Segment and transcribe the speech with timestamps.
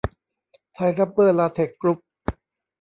[0.73, 1.99] ไทยรับเบอร์ลาเท็คซ์กรุ๊ป